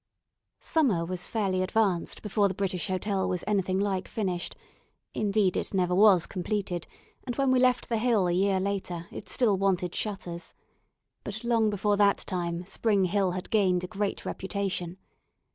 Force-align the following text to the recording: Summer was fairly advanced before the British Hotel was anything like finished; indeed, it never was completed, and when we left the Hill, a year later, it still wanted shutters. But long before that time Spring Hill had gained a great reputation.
Summer 0.61 1.05
was 1.05 1.27
fairly 1.27 1.61
advanced 1.61 2.23
before 2.23 2.47
the 2.47 2.55
British 2.55 2.87
Hotel 2.87 3.29
was 3.29 3.43
anything 3.45 3.77
like 3.79 4.07
finished; 4.07 4.55
indeed, 5.13 5.55
it 5.55 5.75
never 5.75 5.93
was 5.93 6.25
completed, 6.25 6.87
and 7.25 7.35
when 7.35 7.51
we 7.51 7.59
left 7.59 7.87
the 7.87 7.99
Hill, 7.99 8.27
a 8.27 8.31
year 8.31 8.59
later, 8.59 9.05
it 9.11 9.29
still 9.29 9.59
wanted 9.59 9.93
shutters. 9.93 10.55
But 11.23 11.43
long 11.43 11.69
before 11.69 11.97
that 11.97 12.17
time 12.17 12.65
Spring 12.65 13.05
Hill 13.05 13.33
had 13.33 13.51
gained 13.51 13.83
a 13.83 13.87
great 13.87 14.25
reputation. 14.25 14.97